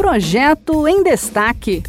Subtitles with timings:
[0.00, 1.82] Projeto em Destaque.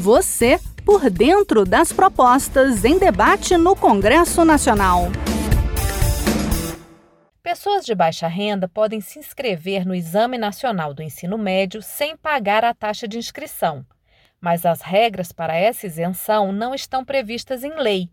[0.00, 5.08] Você por dentro das propostas em debate no Congresso Nacional.
[7.42, 12.64] Pessoas de baixa renda podem se inscrever no Exame Nacional do Ensino Médio sem pagar
[12.64, 13.84] a taxa de inscrição,
[14.40, 18.08] mas as regras para essa isenção não estão previstas em lei.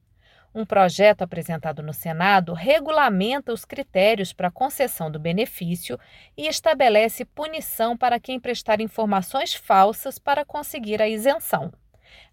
[0.55, 5.99] Um projeto apresentado no Senado regulamenta os critérios para concessão do benefício
[6.37, 11.73] e estabelece punição para quem prestar informações falsas para conseguir a isenção.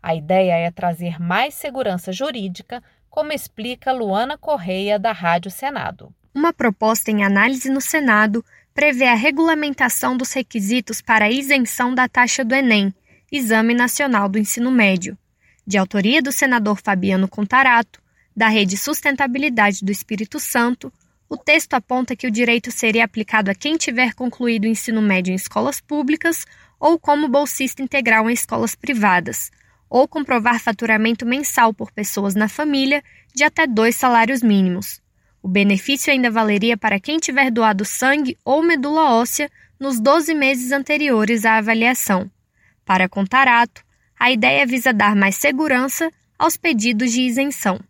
[0.01, 2.81] A ideia é trazer mais segurança jurídica,
[3.11, 6.15] como explica Luana Correia, da Rádio Senado.
[6.33, 12.07] Uma proposta em análise no Senado prevê a regulamentação dos requisitos para a isenção da
[12.07, 12.95] taxa do Enem,
[13.33, 15.19] Exame Nacional do Ensino Médio.
[15.67, 18.02] De autoria do senador Fabiano Contarato,
[18.37, 20.93] da Rede Sustentabilidade do Espírito Santo,
[21.29, 25.33] o texto aponta que o direito seria aplicado a quem tiver concluído o ensino médio
[25.33, 26.45] em escolas públicas
[26.79, 29.51] ou como bolsista integral em escolas privadas,
[29.89, 33.03] ou comprovar faturamento mensal por pessoas na família
[33.35, 35.01] de até dois salários mínimos.
[35.43, 40.71] O benefício ainda valeria para quem tiver doado sangue ou medula óssea nos 12 meses
[40.71, 42.31] anteriores à avaliação.
[42.85, 43.83] Para Contarato,
[44.19, 47.81] a ideia visa dar mais segurança aos pedidos de isenção.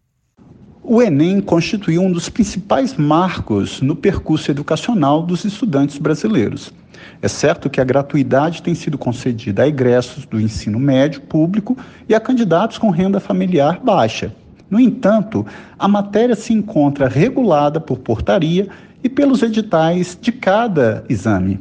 [0.84, 6.74] O Enem constituiu um dos principais marcos no percurso educacional dos estudantes brasileiros.
[7.20, 12.16] É certo que a gratuidade tem sido concedida a egressos do ensino médio público e
[12.16, 14.34] a candidatos com renda familiar baixa.
[14.68, 15.46] No entanto,
[15.78, 18.66] a matéria se encontra regulada por portaria
[19.04, 21.60] e pelos editais de cada exame.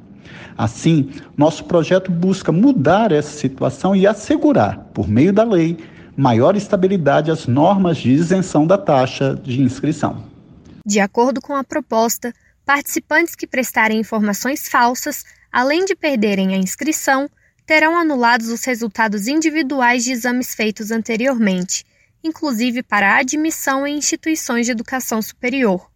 [0.57, 5.77] Assim, nosso projeto busca mudar essa situação e assegurar, por meio da lei,
[6.21, 10.23] maior estabilidade às normas de isenção da taxa de inscrição.
[10.85, 12.31] De acordo com a proposta,
[12.63, 17.27] participantes que prestarem informações falsas, além de perderem a inscrição,
[17.65, 21.83] terão anulados os resultados individuais de exames feitos anteriormente,
[22.23, 25.89] inclusive para admissão em instituições de educação superior.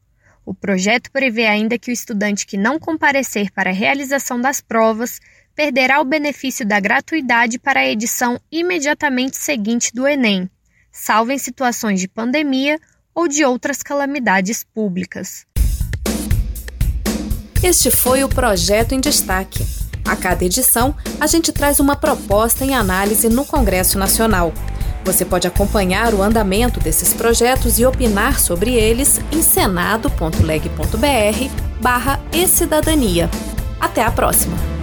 [0.44, 5.20] O projeto prevê ainda que o estudante que não comparecer para a realização das provas
[5.56, 10.50] perderá o benefício da gratuidade para a edição imediatamente seguinte do Enem,
[10.92, 12.80] salvo em situações de pandemia
[13.14, 15.46] ou de outras calamidades públicas.
[17.64, 19.66] Este foi o Projeto em Destaque.
[20.08, 24.54] A cada edição, a gente traz uma proposta em análise no Congresso Nacional.
[25.04, 30.30] Você pode acompanhar o andamento desses projetos e opinar sobre eles em senado.leg.br
[31.82, 33.30] barra e cidadania.
[33.80, 34.75] Até a próxima!